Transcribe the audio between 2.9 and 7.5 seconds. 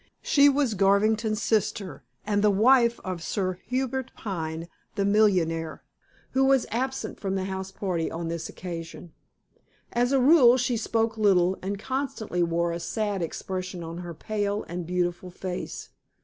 of Sir Hubert Pine, the millionaire, who was absent from the